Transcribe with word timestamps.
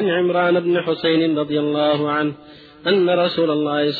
عن 0.00 0.08
عمران 0.08 0.60
بن 0.60 0.80
حسين 0.80 1.38
رضي 1.38 1.60
الله 1.60 2.10
عنه 2.10 2.32
أن 2.86 3.10
رسول 3.10 3.50
الله 3.50 3.90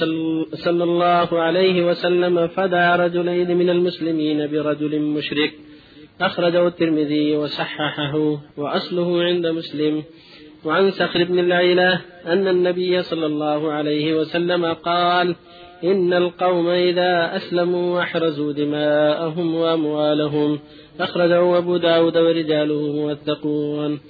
صلى 0.54 0.84
الله 0.84 1.40
عليه 1.40 1.86
وسلم 1.86 2.46
فدى 2.46 3.02
رجلين 3.02 3.56
من 3.56 3.70
المسلمين 3.70 4.46
برجل 4.46 5.00
مشرك. 5.00 5.52
أخرجه 6.20 6.66
الترمذي 6.66 7.36
وصححه 7.36 8.40
وأصله 8.56 9.22
عند 9.22 9.46
مسلم. 9.46 10.02
وعن 10.64 10.90
سخر 10.90 11.24
بن 11.24 11.38
العيلة 11.38 12.00
أن 12.26 12.48
النبي 12.48 13.02
صلى 13.02 13.26
الله 13.26 13.72
عليه 13.72 14.14
وسلم 14.14 14.66
قال 14.66 15.34
إن 15.84 16.12
القوم 16.12 16.68
إذا 16.68 17.36
أسلموا 17.36 17.96
وأحرزوا 17.96 18.52
دماءهم 18.52 19.54
وأموالهم. 19.54 20.58
أخرجه 21.00 21.58
أبو 21.58 21.76
داود 21.76 22.16
ورجاله 22.16 22.92
موثقون 22.92 24.00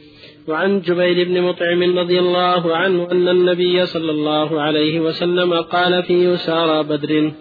وعن 0.48 0.80
جبير 0.80 1.28
بن 1.28 1.42
مطعم 1.42 1.98
رضي 1.98 2.18
الله 2.18 2.76
عنه 2.76 3.08
أن 3.12 3.28
النبي 3.28 3.86
صلى 3.86 4.10
الله 4.10 4.60
عليه 4.60 5.00
وسلم 5.00 5.54
قال 5.54 6.02
في 6.02 6.14
يسارى 6.24 6.82
بدر 6.82 7.32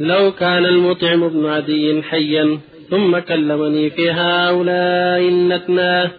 لو 0.00 0.32
كان 0.32 0.66
المطعم 0.66 1.28
بن 1.28 1.46
عدي 1.46 2.02
حيا 2.02 2.58
ثم 2.90 3.18
كلمني 3.18 3.90
في 3.90 4.10
هؤلاء 4.10 5.28
النتناه 5.28 6.10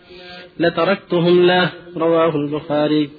لتركتهم 0.60 1.46
له. 1.48 1.70
رواه 1.98 2.36
البخاري. 2.36 3.10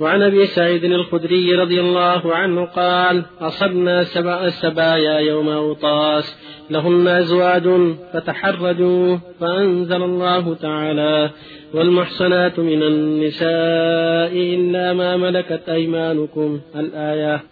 وعن 0.00 0.22
أبي 0.22 0.46
سعيد 0.46 0.84
الخدري 0.84 1.54
رضي 1.54 1.80
الله 1.80 2.34
عنه 2.34 2.64
قال 2.64 3.24
أصبنا 3.40 4.04
سبع 4.04 4.44
السبايا 4.44 5.18
يوم 5.18 5.48
أوطاس 5.48 6.36
لهن 6.70 7.08
أزواج 7.08 7.94
فتحرجوا 8.12 9.16
فأنزل 9.40 10.02
الله 10.02 10.54
تعالى 10.54 11.30
والمحصنات 11.74 12.60
من 12.60 12.82
النساء 12.82 14.32
إلا 14.54 14.92
ما 14.92 15.16
ملكت 15.16 15.68
أيمانكم 15.68 16.60
الآية. 16.76 17.42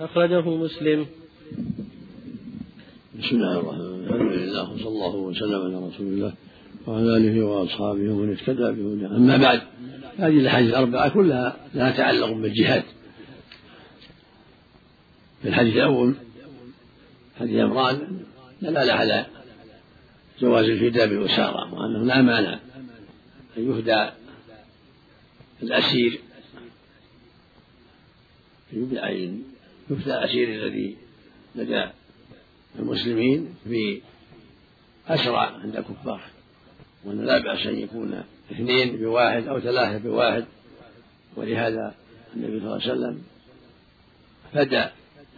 أخرجه 0.00 0.50
مسلم. 0.50 1.06
بسم 3.18 3.36
الله 3.36 3.60
الرحمن 3.60 3.80
الرحيم. 3.80 4.14
الحمد 4.14 4.32
لله 4.32 4.72
وصلى 4.72 4.88
الله 4.88 5.16
وسلم 5.16 5.60
على 5.60 5.86
رسول 5.88 6.06
الله 6.06 6.32
وعلى 6.86 7.16
آله 7.16 7.44
وأصحابه 7.44 8.12
ومن 8.12 8.32
اهتدى 8.32 8.62
بهداه. 8.62 9.16
أما 9.16 9.36
بعد 9.36 9.60
هذه 10.18 10.38
الأحاديث 10.38 10.70
الأربعة 10.70 11.08
كلها 11.08 11.56
لها 11.74 11.90
تعلق 11.90 12.32
بالجهاد. 12.32 12.82
في 15.42 15.48
الحديث 15.48 15.76
الأول 15.76 16.14
حديث 17.40 17.60
عمران 17.60 17.96
دلالة 18.62 18.92
على 18.92 19.26
جواز 20.40 20.64
الفداء 20.64 21.06
بالأسارة 21.06 21.74
وأنه 21.74 22.04
لا 22.04 22.22
مانع 22.22 22.58
أن 23.56 23.70
يهدى 23.70 24.10
الأسير. 25.62 26.20
يفدى 28.72 30.12
الأسير 30.12 30.48
الذي 30.48 30.96
لدى 31.54 31.86
المسلمين 32.78 33.54
في 33.64 34.00
أسرى 35.08 35.60
عند 35.62 35.76
الكفار 35.76 36.20
وأن 37.04 37.26
لا 37.26 37.38
بأس 37.38 37.66
أن 37.66 37.78
يكون 37.78 38.24
اثنين 38.52 38.96
بواحد 38.96 39.46
أو 39.46 39.60
ثلاثة 39.60 39.98
بواحد. 39.98 40.44
ولهذا 41.36 41.94
النبي 42.36 42.60
صلى 42.60 42.66
الله 42.66 42.82
عليه 42.82 42.92
وسلم 42.92 43.22
فدى 44.52 44.84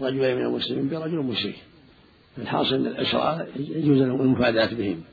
رجلين 0.00 0.36
من 0.36 0.42
المسلمين 0.42 0.88
برجل 0.88 1.16
مشرك. 1.16 1.56
الحاصل 2.38 2.74
أن 2.74 2.86
الأسرى 2.86 3.46
يجوز 3.56 3.98
لهم 3.98 4.20
المفاداة 4.20 4.74
بهم. 4.74 5.04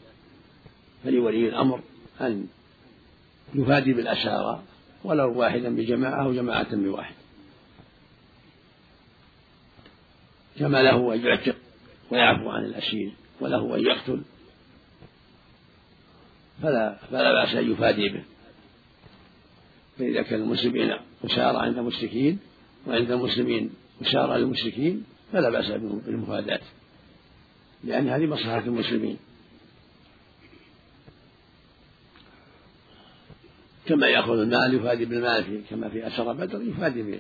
فلولي 1.03 1.49
الأمر 1.49 1.81
أن 2.21 2.47
يفادي 3.55 3.93
بالأسارى 3.93 4.63
ولو 5.03 5.39
واحدا 5.39 5.75
بجماعة 5.75 6.23
أو 6.23 6.33
جماعة 6.33 6.75
بواحد. 6.75 7.15
كما 10.59 10.83
له 10.83 11.13
أن 11.13 11.25
يعتق 11.25 11.55
ويعفو 12.11 12.49
عن 12.49 12.65
الأسير 12.65 13.11
وله 13.41 13.75
أن 13.75 13.85
يقتل. 13.85 14.21
فلا 16.61 16.97
فلا 17.11 17.33
بأس 17.33 17.55
أن 17.55 17.71
يفادي 17.71 18.09
به. 18.09 18.23
فإذا 19.99 20.21
كان 20.21 20.41
المسلمين 20.41 20.95
أسارى 21.25 21.57
عند 21.57 21.77
المشركين 21.77 22.39
وعند 22.87 23.11
المسلمين 23.11 23.69
أسارى 24.01 24.39
للمشركين 24.39 25.03
فلا 25.33 25.49
بأس 25.49 25.71
بالمفاداة. 25.71 26.61
لأن 27.85 28.09
هذه 28.09 28.25
مصلحة 28.25 28.59
المسلمين. 28.59 29.17
كما 33.85 34.07
يأخذ 34.07 34.39
المال 34.39 34.73
يفادي 34.73 35.05
بالمال 35.05 35.61
كما 35.69 35.89
في 35.89 36.07
أسرى 36.07 36.33
بدر 36.33 36.61
يفادي 36.61 37.19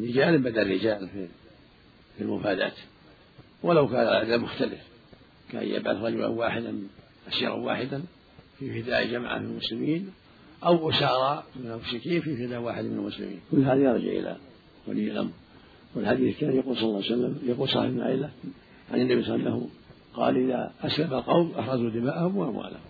رجال 0.00 0.38
بدل 0.38 0.70
رجال 0.70 1.08
في 1.08 1.26
في 2.18 2.70
ولو 3.62 3.88
كان 3.88 4.02
العدد 4.02 4.32
مختلف. 4.32 4.80
كأن 5.52 5.68
يبعث 5.68 5.96
رجلا 5.96 6.26
واحدا 6.26 6.78
أسيرا 7.28 7.54
واحدا 7.54 8.02
في 8.58 8.82
فداء 8.82 9.06
جماعة 9.06 9.38
من 9.38 9.46
المسلمين 9.50 10.12
أو 10.64 10.90
أسارى 10.90 11.44
من 11.56 11.70
المشركين 11.70 12.20
في 12.20 12.36
فداء 12.36 12.60
واحد 12.60 12.84
من 12.84 12.98
المسلمين. 12.98 13.40
كل 13.50 13.62
هذا 13.62 13.74
يرجع 13.74 14.10
إلى 14.10 14.36
ولي 14.86 15.10
الأمر. 15.10 15.32
والحديث 15.96 16.38
كان 16.38 16.56
يقول 16.56 16.76
صلى 16.76 16.84
الله 16.84 16.96
عليه 16.96 17.06
وسلم 17.06 17.38
يقول 17.46 17.68
صاحب 17.68 17.90
بن 17.90 18.00
عائلة 18.00 18.30
عن 18.92 19.00
النبي 19.00 19.22
صلى 19.22 19.34
الله 19.34 19.46
عليه 19.46 19.56
وسلم 19.56 19.70
قال 20.14 20.36
إذا 20.36 20.72
أسلم 20.82 21.14
القوم 21.14 21.52
أحرزوا 21.58 21.90
دماءهم 21.90 22.36
وأموالهم. 22.36 22.80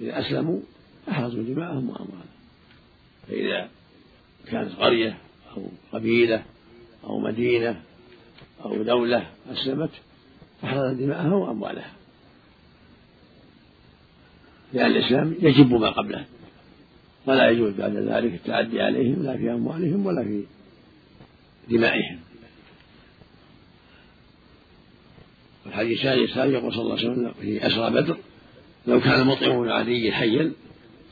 إذا 0.00 0.20
أسلموا 0.20 0.60
أحرزوا 1.08 1.42
دماءهم 1.42 1.90
وأموالهم. 1.90 2.28
فإذا 3.28 3.68
كانت 4.46 4.72
قرية 4.72 5.18
أو 5.56 5.62
قبيلة 5.92 6.42
أو 7.04 7.18
مدينة 7.18 7.80
أو 8.64 8.82
دولة 8.82 9.26
أسلمت 9.52 9.90
أحرزت 10.64 11.00
دماءها 11.00 11.34
وأموالها. 11.34 11.92
لأن 14.72 14.90
الإسلام 14.90 15.34
يجب 15.40 15.74
ما 15.74 15.90
قبله. 15.90 16.24
ولا 17.26 17.50
يجوز 17.50 17.74
بعد 17.74 17.96
ذلك 17.96 18.34
التعدي 18.34 18.80
عليهم 18.82 19.22
لا 19.22 19.36
في 19.36 19.52
أموالهم 19.52 20.06
ولا 20.06 20.24
في 20.24 20.44
دمائهم. 21.70 22.27
الحديث 25.80 26.30
الثاني 26.30 26.52
يقول 26.52 26.72
صلى 26.72 26.82
الله 26.82 26.98
عليه 26.98 27.10
وسلم 27.10 27.32
في 27.40 27.66
أسرى 27.66 27.90
بدر. 27.90 28.16
لو 28.86 29.00
كان 29.00 29.26
مطعم 29.26 29.62
بن 29.62 29.68
علي 29.68 30.12
حيا 30.12 30.52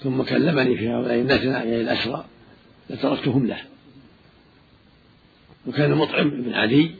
ثم 0.03 0.23
كلمني 0.23 0.77
في 0.77 0.89
هؤلاء 0.89 1.15
النتنى 1.15 1.51
يعني 1.51 1.81
الأسرى 1.81 2.25
لتركتهم 2.91 3.47
له. 3.47 3.61
وكان 5.67 5.95
مطعم 5.95 6.31
بن 6.31 6.55
عدي 6.55 6.91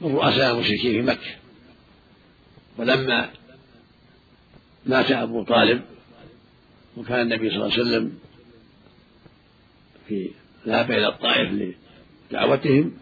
من 0.00 0.14
رؤساء 0.14 0.54
المشركين 0.54 0.92
في 0.92 1.02
مكة. 1.02 1.30
ولما 2.78 3.30
مات 4.86 5.10
أبو 5.10 5.42
طالب 5.42 5.82
وكان 6.96 7.20
النبي 7.20 7.50
صلى 7.50 7.56
الله 7.56 7.72
عليه 7.72 7.82
وسلم 7.82 8.18
في 10.08 10.30
ذهب 10.66 10.90
إلى 10.90 11.08
الطائف 11.08 11.72
لدعوتهم 12.30 12.92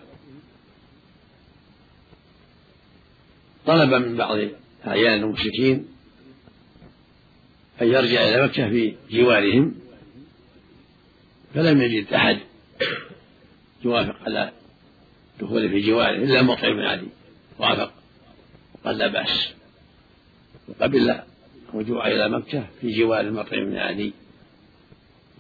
طلب 3.67 3.95
من 3.95 4.17
بعض 4.17 4.39
أعيان 4.87 5.23
المشركين 5.23 5.87
أن 7.83 7.87
يرجع 7.87 8.29
إلى 8.29 8.45
مكة 8.45 8.69
في 8.69 8.95
جوارهم 9.11 9.75
فلم 11.55 11.83
يجد 11.83 12.13
أحد 12.13 12.39
يوافق 13.85 14.17
على 14.23 14.53
دخوله 15.41 15.69
في 15.69 15.81
جواره 15.81 16.17
إلا 16.17 16.43
مطعم 16.43 16.73
بن 16.73 16.83
علي 16.83 17.07
وافق. 17.59 17.93
وقال 18.75 18.99
لا 18.99 19.07
بأس. 19.07 19.49
وقبل 20.69 21.21
الرجوع 21.75 22.07
إلى 22.07 22.29
مكة 22.29 22.67
في 22.81 22.93
جوار 22.99 23.21
المطعم 23.21 23.65
بن 23.65 23.77
علي 23.77 24.13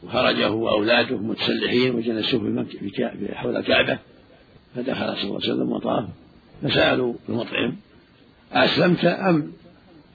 وخرج 0.02 0.42
هو 0.42 0.64
وأولاده 0.64 1.16
متسلحين 1.16 1.94
وجلسوا 1.94 2.38
في 2.38 2.44
مكة 2.44 2.78
في 3.18 3.34
حول 3.34 3.56
الكعبة 3.56 3.98
فدخل 4.76 5.16
صلى 5.16 5.22
الله 5.22 5.40
عليه 5.42 5.52
وسلم 5.52 5.72
وطاف 5.72 6.08
فسألوا 6.62 7.14
المطعم 7.28 7.76
أسلمت 8.52 9.04
أم 9.04 9.52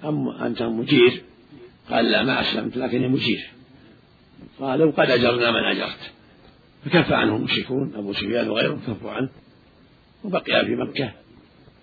أم 0.03 0.29
أنت 0.29 0.61
مجير؟ 0.61 1.21
قال 1.89 2.05
لا 2.05 2.23
ما 2.23 2.41
أسلمت 2.41 2.77
لكني 2.77 3.07
مجير. 3.07 3.49
قالوا 4.59 4.91
قد 4.91 5.11
أجرنا 5.11 5.51
من 5.51 5.63
أجرت. 5.63 6.11
فكف 6.85 7.11
عنه 7.11 7.35
المشركون 7.35 7.93
أبو 7.95 8.13
سفيان 8.13 8.49
وغيره 8.49 8.79
كفوا 8.87 9.11
عنه. 9.11 9.29
وبقي 10.23 10.65
في 10.65 10.75
مكة. 10.75 11.11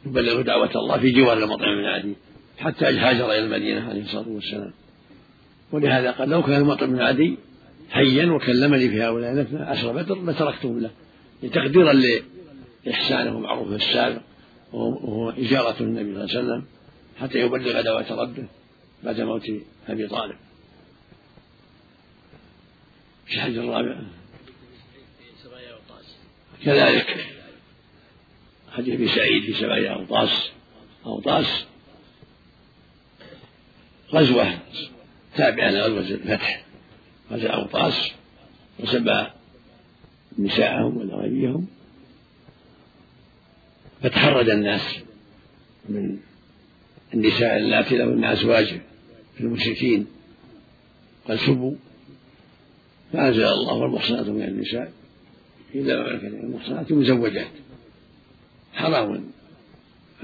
يبلغ 0.07 0.41
دعوة 0.41 0.71
الله 0.77 0.99
في 0.99 1.11
جوار 1.11 1.39
المطعم 1.39 1.77
بن 1.79 1.85
عدي 1.85 2.15
حتى 2.59 2.85
هاجر 2.85 3.25
إلى 3.25 3.39
المدينة 3.39 3.89
عليه 3.89 4.03
الصلاة 4.03 4.29
والسلام. 4.29 4.73
ولهذا 5.73 6.11
قال 6.11 6.29
لو 6.29 6.43
كان 6.43 6.61
المطعم 6.61 6.91
بن 6.91 7.01
عدي 7.01 7.39
حيا 7.91 8.27
وكلمني 8.27 8.89
في 8.89 9.03
هؤلاء 9.03 9.33
الاثنى 9.33 9.73
أسر 9.73 9.93
بدر 9.93 10.25
لتركتهم 10.25 10.81
له. 10.81 10.91
تقديرا 11.53 11.93
لإحسانه 12.87 13.37
ومعروفه 13.37 13.77
السابق. 13.77 14.21
وهو 14.73 15.31
إجارة 15.31 15.83
النبي 15.83 16.15
صلى 16.15 16.41
الله 16.41 16.53
عليه 16.53 16.63
وسلم 16.63 16.65
حتى 17.21 17.39
يبلغ 17.39 17.81
دعوة 17.81 18.23
ربه 18.23 18.47
بعد 19.03 19.21
موت 19.21 19.51
أبي 19.89 20.09
طالب. 20.09 20.37
في 23.27 23.35
الحج 23.35 23.57
الرابع. 23.59 24.01
كذلك. 26.65 27.27
حديث 28.73 28.95
أبي 28.95 29.09
سعيد 29.09 29.43
في 29.43 29.53
سبعية 29.53 29.95
أوطاس. 29.95 30.51
أوطاس. 31.07 31.65
غزوة. 34.13 34.59
تابعة 35.37 35.71
لغزوة 35.71 35.99
الفتح. 35.99 36.65
غزا 37.31 37.49
أوطاس. 37.49 38.13
وسبى 38.81 39.27
نساءهم 40.39 40.97
وذراريهم 40.97 41.67
فتحرج 44.03 44.51
الناس 44.51 44.99
من 45.89 46.19
النساء 47.15 47.57
اللاتي 47.57 47.97
لهن 47.97 48.25
أزواج 48.25 48.81
في 49.35 49.41
المشركين. 49.41 50.07
قد 51.29 51.37
سبوا 51.37 51.75
فأنزل 53.13 53.45
الله 53.45 53.75
والمحصنات 53.75 54.29
من 54.29 54.43
النساء 54.43 54.93
إلا 55.75 56.03
ملكت 56.03 56.25
المحصنات 56.25 56.93
مزوجات 56.93 57.47
حرام 58.73 59.25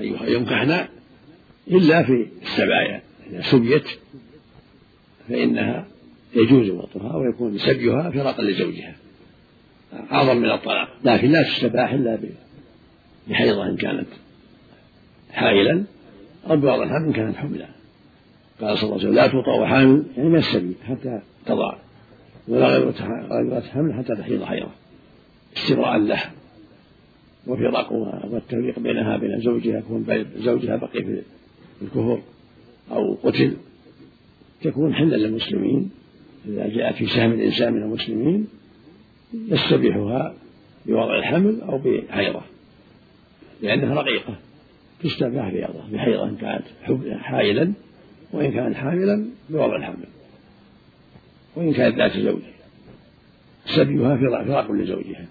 أن 0.00 0.04
ينكحن 0.28 0.86
إلا 1.70 2.02
في 2.02 2.28
السبايا. 2.42 3.02
إذا 3.30 3.42
سبيت 3.42 3.84
فإنها 5.28 5.86
يجوز 6.34 6.70
وطئها 6.70 7.16
ويكون 7.16 7.58
سبيها 7.58 8.10
فراقا 8.10 8.42
لزوجها. 8.42 8.96
أعظم 10.12 10.36
من 10.36 10.50
الطلاق. 10.50 10.88
لكن 11.04 11.30
لا 11.30 11.42
تستباح 11.42 11.92
إلا 11.92 12.18
بحيضة 13.28 13.66
إن 13.66 13.76
كانت 13.76 14.08
حائلا 15.32 15.84
أو 16.50 16.56
بوضع 16.56 16.82
الحمل 16.82 17.06
إن 17.06 17.12
كانت 17.12 17.36
حملا 17.36 17.68
قال 18.60 18.78
صلى 18.78 18.84
الله 18.84 18.98
عليه 18.98 19.08
وسلم 19.08 19.14
لا 19.14 19.26
توطأ 19.26 19.66
حامل 19.66 20.04
يعني 20.16 20.28
من 20.28 20.36
السبيل 20.36 20.74
حتى 20.84 21.20
تضع 21.46 21.74
ولا 22.48 22.78
غير 22.78 22.92
حمل 23.62 23.94
حتى 23.94 24.16
تحيض 24.16 24.44
حيضة 24.44 24.70
استبراء 25.56 25.98
لها 25.98 26.32
وفراقها 27.46 28.26
والتفريق 28.30 28.78
بينها 28.78 29.16
وبين 29.16 29.40
زوجها 29.40 29.78
يكون 29.78 30.06
زوجها 30.36 30.76
بقي 30.76 31.04
في 31.04 31.22
الكفر 31.82 32.20
أو 32.90 33.14
قتل 33.14 33.56
تكون 34.62 34.94
حلا 34.94 35.16
للمسلمين. 35.16 35.90
إذا 36.48 36.68
جاءت 36.68 36.94
في 36.94 37.06
سهم 37.06 37.32
الإنسان 37.32 37.72
من 37.72 37.82
المسلمين 37.82 38.46
يستبيحها 39.34 40.34
بوضع 40.86 41.18
الحمل 41.18 41.60
أو 41.60 41.78
بحيضة. 41.78 42.40
لأنها 43.62 43.94
رقيقة 43.94 44.36
تستباح 45.02 45.48
بيضة 45.48 45.92
بحيضة 45.92 46.28
إن 46.28 46.36
كانت 46.36 46.64
حائلا 47.20 47.72
وإن 48.32 48.52
كانت 48.52 48.76
حاملا 48.76 49.26
بوضع 49.50 49.76
الحمل. 49.76 50.06
وإن 51.56 51.72
كانت 51.72 51.96
ذات 51.96 52.16
زوج. 52.16 52.42
سبيها 53.66 54.16
فراق 54.16 54.72
لزوجها. 54.72 55.26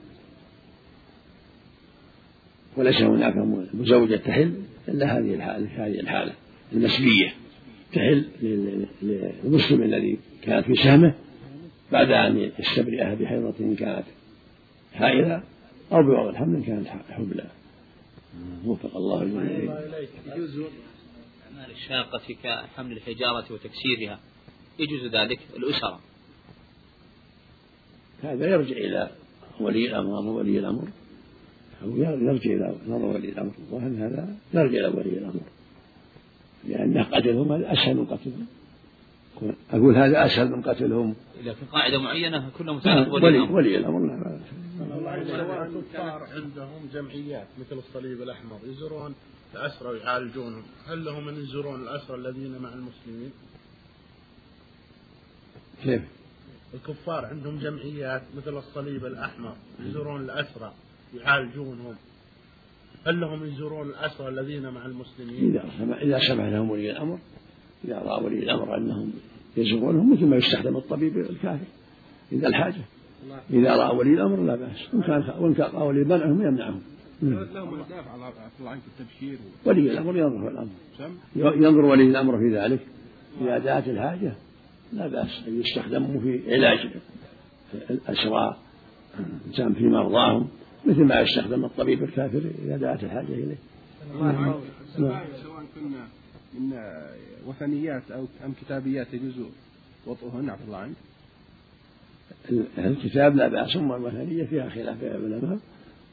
وليس 2.78 3.02
هناك 3.02 3.38
مزوجة 3.74 4.16
تحل 4.16 4.54
إلا 4.88 5.18
هذه 5.18 5.34
الحالة 5.34 5.68
هذه 5.76 6.00
الحالة 6.00 6.34
المسبية. 6.74 7.34
تحل 7.94 8.26
للمسلم 9.02 9.84
الذي 9.84 10.18
كانت 10.42 10.66
في 10.66 10.76
سهمه 10.76 11.14
بعد 11.92 12.12
أن 12.12 12.52
يستبرئها 12.60 13.14
بحيضة 13.14 13.54
إن 13.60 13.76
كانت 13.76 14.04
حائلة 14.94 15.44
أو 15.92 16.04
بوضع 16.04 16.30
الحمل 16.30 16.56
إن 16.56 16.64
كانت 16.64 16.88
حبلى 17.10 17.46
وفق 18.66 18.98
الله 18.98 19.24
يجوز 20.36 20.60
أعمال 21.48 21.72
الشاقة 21.72 22.36
كحمل 22.44 22.92
الحجارة 22.92 23.46
وتكسيرها. 23.54 24.20
يجوز 24.80 25.16
ذلك 25.16 25.40
الأسرة. 25.58 26.00
هذا 28.24 28.50
يرجع 28.50 28.78
إلى 28.78 29.10
ولي 29.60 29.88
الأمر 29.88 30.10
وولي 30.10 30.60
الأمر. 30.60 30.88
أو 31.84 31.98
يرجع 31.98 32.52
إلى 32.52 32.76
نظر 32.88 33.06
ولي 33.06 33.30
الأمر. 33.30 33.52
الظاهر 33.60 33.88
هذا 33.88 34.36
يرجع 34.54 34.78
إلى 34.80 34.88
ولي 34.88 35.10
الأمر. 35.10 35.42
لأن 36.68 37.04
قتلهم 37.04 37.52
هذا 37.52 37.74
أسهل 37.74 37.96
من 37.98 38.06
قتلهم. 38.06 38.48
أقول 39.72 39.96
هذا 39.96 40.26
أسهل 40.26 40.52
من 40.52 40.62
قتلهم. 40.62 41.16
إذا 41.42 41.54
في 41.54 41.66
قاعدة 41.72 41.98
معينة 41.98 42.50
كلها 42.58 42.74
متعلق 42.74 43.14
ولي 43.14 43.28
الأمر 43.28 43.56
ولي 43.56 43.78
الأمر 43.78 44.00
نعم 44.00 44.38
الكفار 45.76 46.28
عندهم 46.36 46.90
جمعيات 46.94 47.48
مثل 47.60 47.78
الصليب 47.78 48.22
الأحمر 48.22 48.60
يزورون 48.66 49.16
الأسرى 49.56 49.90
ويعالجونهم 49.90 50.64
هل 50.86 51.06
لهم 51.06 51.28
أن 51.28 51.44
يزورون 51.44 51.82
الأسرى 51.82 52.18
الذين 52.18 52.58
مع 52.58 52.74
المسلمين؟ 52.74 53.32
كيف؟ 55.84 56.02
الكفار 56.74 57.26
عندهم 57.26 57.60
جمعيات 57.60 58.22
مثل 58.38 58.58
الصليب 58.58 59.06
الأحمر 59.06 59.56
يزورون 59.80 60.22
الأسرى 60.22 60.74
يعالجونهم 61.14 61.96
هل 63.08 63.22
لهم 63.22 63.46
يزورون 63.46 63.90
الأسرى 63.90 64.30
الذين 64.30 64.70
مع 64.70 64.86
المسلمين؟ 64.86 65.56
إذا 65.56 65.70
سمع 65.78 66.02
إذا 66.02 66.20
سمع 66.20 66.50
لهم 66.50 66.70
ولي 66.70 66.92
الأمر 66.92 67.20
إذا 67.86 68.00
رأى 68.00 68.24
ولي 68.24 68.40
الأمر 68.40 68.78
أنهم 68.78 69.14
يزورونهم 69.58 70.14
مثل 70.14 70.26
ما 70.26 70.36
يستخدم 70.36 70.78
الطبيب 70.78 71.18
الكافر 71.18 71.66
إذا 72.32 72.48
الحاجة. 72.48 72.82
إذا 73.50 73.76
رأى 73.76 73.98
ولي 73.98 74.14
الأمر 74.14 74.44
لا 74.44 74.56
بأس. 74.56 74.94
وإن 74.94 75.02
كان 75.02 75.24
وإن 75.40 75.54
كان 75.54 75.76
ولي 75.76 76.04
منعهم 76.04 76.42
يمنعهم. 76.42 76.82
لهم 77.22 77.80
أهداف 77.80 78.08
على 78.08 78.34
عنك 78.70 78.82
التبشير. 79.00 79.38
ولي 79.66 79.92
الأمر 79.92 80.18
ينظر 80.18 80.42
في 80.42 80.48
الأمر. 80.48 81.56
ينظر 81.66 81.86
ولي 81.86 82.04
الأمر 82.04 82.38
في 82.38 82.58
ذلك. 82.58 82.80
إذا 83.42 83.58
دعت 83.58 83.88
الحاجة. 83.88 84.34
لا 84.94 85.08
بأس. 85.08 85.44
أن 85.48 85.60
يستخدموا 85.60 86.22
في 86.22 86.54
علاج 86.54 86.88
الأسرى. 87.90 88.58
الإنسان 89.20 89.74
في 89.74 89.84
مرضاهم. 89.84 90.48
مثل 90.86 91.04
ما 91.04 91.22
يستخدم 91.22 91.66
الطبيب 91.66 92.04
الكافر 92.04 92.42
إذا 92.66 92.78
دعت 92.78 93.04
الحاجة 93.04 93.34
إليه. 93.34 93.58
نعم. 94.22 94.54
سواء 94.98 95.26
كنا 95.76 96.08
من 96.54 96.74
وثنيات 97.48 98.12
أو 98.12 98.26
أم 98.46 98.54
كتابيات 98.62 99.14
يجوز 99.14 99.36
وطئهن 100.06 100.50
عفى 100.50 100.64
الله 100.64 100.78
عنك. 100.78 100.96
الكتاب 102.78 103.36
لا 103.36 103.48
بأس 103.48 103.76
أما 103.76 103.96
الوثنية 103.96 104.44
فيها 104.44 104.70
خلاف 104.70 105.00
بين 105.00 105.12
العلماء 105.12 105.60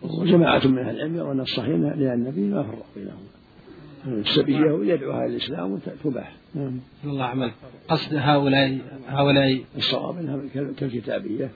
وجماعة 0.03 0.67
من 0.67 0.79
أهل 0.79 0.97
العلم 0.97 1.17
يرون 1.17 1.41
الصحيح 1.41 1.69
لأن 1.69 2.13
النبي 2.13 2.41
ما 2.41 2.63
فرق 2.63 2.87
بينهما. 2.97 4.21
السبية 4.21 4.95
يدعوها 4.95 5.27
الإسلام 5.27 5.73
وتباح. 5.73 6.37
نعم. 6.55 6.81
الله 7.05 7.25
أعمل 7.25 7.51
قصد 7.89 8.15
هؤلاء 8.15 8.79
هؤلاء. 9.07 9.65
الصواب 9.77 10.19
أنها 10.19 10.41
كالكتابية. 10.77 11.51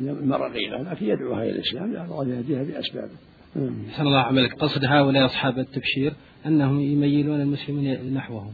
مرقيقة 0.00 0.82
لكن 0.82 1.06
يدعوها 1.06 1.42
إلى 1.42 1.50
الإسلام 1.50 1.92
لأن 1.92 2.04
الله 2.04 2.28
يهديها 2.28 2.62
بأسبابه 2.62 3.16
أحسن 3.56 4.02
الله 4.02 4.18
عملك. 4.18 4.54
قصد 4.54 4.84
هؤلاء 4.84 5.26
أصحاب 5.26 5.58
التبشير 5.58 6.12
أنهم 6.46 6.80
يميلون 6.80 7.40
المسلمين 7.40 8.14
نحوهم. 8.14 8.52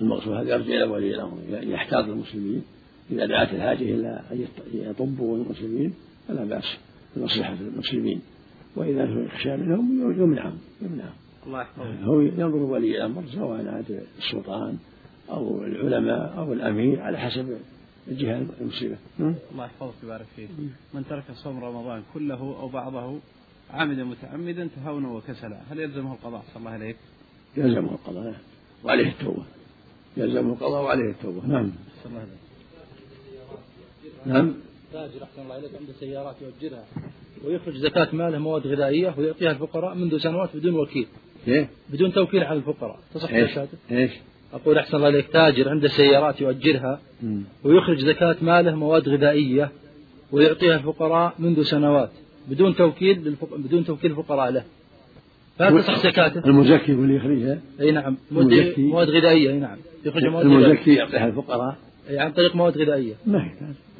المقصود 0.00 0.32
هذا 0.32 0.50
يرجع 0.50 0.74
إلى 0.74 0.82
ولي 0.82 1.14
الأمر. 1.14 1.38
يحتاط 1.50 2.04
المسلمين 2.04 2.62
إذا 3.10 3.26
دعت 3.26 3.54
الحاجة 3.54 3.82
إلى 3.82 4.22
أن 4.32 4.46
يطبوا 4.72 5.36
المسلمين. 5.36 5.94
فلا 6.28 6.44
بأس 6.44 6.76
بمصلحة 7.16 7.52
المسلمين. 7.52 8.20
وإذا 8.76 9.04
يخشى 9.04 9.56
منهم 9.56 10.12
يمنعهم 10.22 10.58
يمنعهم 10.82 11.16
الله 11.46 11.66
هو 12.02 12.20
ينظر 12.20 12.56
ولي 12.56 12.96
الأمر 12.96 13.22
سواء 13.34 13.68
عاد 13.68 14.02
السلطان 14.18 14.78
أو 15.30 15.64
العلماء 15.64 16.34
أو 16.38 16.52
الأمير 16.52 17.00
على 17.02 17.18
حسب 17.18 17.58
الجهة 18.08 18.46
المسلمة. 18.60 18.96
الله 19.20 19.64
يحفظك 19.64 19.94
ويبارك 20.02 20.26
فيك. 20.36 20.48
من 20.94 21.04
ترك 21.10 21.24
صوم 21.34 21.64
رمضان 21.64 22.02
كله 22.14 22.40
أو 22.60 22.68
بعضه 22.68 23.18
عمدا 23.72 24.04
متعمدا 24.04 24.68
تهاونا 24.76 25.08
وكسلا. 25.08 25.60
هل 25.70 25.80
يلزمه 25.80 26.12
القضاء؟ 26.12 26.44
صلى 26.54 26.56
الله 26.56 26.70
عليك؟ 26.70 26.96
يلزمه 27.56 27.92
القضاء. 27.92 28.24
نعم 28.24 28.34
وعليه 28.84 29.08
التوبة. 29.08 29.42
يلزمه 30.16 30.52
القضاء 30.52 30.82
وعليه 30.82 31.10
التوبة. 31.10 31.46
نعم. 31.46 31.72
صلى 32.02 32.10
الله 32.10 32.20
عليه. 32.20 32.40
نعم. 34.26 34.54
تاجر 34.92 35.22
احسن 35.22 35.42
الله 35.42 35.58
اليك 35.58 35.70
عنده 35.80 35.92
سيارات 35.92 36.36
يؤجرها 36.42 36.84
ويخرج 37.44 37.76
زكاة 37.76 38.08
ماله 38.12 38.38
مواد 38.38 38.66
غذائية 38.66 39.14
ويعطيها 39.18 39.50
الفقراء 39.50 39.94
منذ 39.94 40.18
سنوات 40.18 40.56
بدون 40.56 40.74
وكيل. 40.74 41.06
إيه؟ 41.48 41.68
بدون 41.88 42.12
توكيل 42.12 42.44
على 42.44 42.58
الفقراء، 42.58 42.98
تصح 43.14 43.30
زكاته؟ 43.30 43.78
إيش؟ 43.90 44.10
أقول 44.52 44.78
أحسن 44.78 44.96
الله 44.96 45.08
إليك 45.08 45.28
تاجر 45.28 45.68
عنده 45.68 45.88
سيارات 45.88 46.40
يؤجرها 46.40 47.00
ويخرج 47.64 47.98
زكاة 47.98 48.36
ماله 48.42 48.74
مواد 48.74 49.08
غذائية 49.08 49.72
ويعطيها 50.32 50.76
الفقراء 50.76 51.34
منذ 51.38 51.62
سنوات. 51.62 52.10
بدون 52.50 52.74
توكيل. 52.74 53.36
بدون 53.56 53.84
توكيل 53.84 54.10
الفقراء 54.10 54.50
له. 54.50 54.64
فلا 55.58 55.80
تصح 55.80 55.98
زكاته. 55.98 56.46
المزكي 56.46 56.92
هو 56.94 57.02
اللي 57.02 57.16
يخرجها؟ 57.16 57.58
أي 57.80 57.90
نعم. 57.90 58.16
مواد 58.78 59.10
غذائية. 59.10 59.50
أي 59.50 59.58
نعم. 59.58 59.78
يخرج 60.04 60.24
مواد 60.24 60.46
المزكي 60.46 60.94
يعطيها 60.94 61.26
الفقراء. 61.26 61.76
أي 62.10 62.18
عن 62.18 62.32
طريق 62.32 62.56
مواد 62.56 62.78
غذائية. 62.78 63.14
ما 63.26 63.44
هي 63.44 63.50